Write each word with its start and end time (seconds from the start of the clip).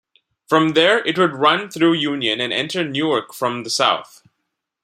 From 0.49 0.69
there 0.69 1.05
it 1.05 1.15
would 1.19 1.35
run 1.35 1.69
through 1.69 1.93
Union 1.93 2.41
and 2.41 2.51
enter 2.51 2.83
Newark 2.83 3.35
from 3.35 3.61
the 3.63 3.69
south. 3.69 4.23